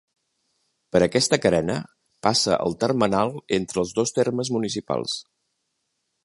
[0.95, 1.75] Per aquesta carena
[2.27, 5.21] passa el termenal entre els dos termes municipals.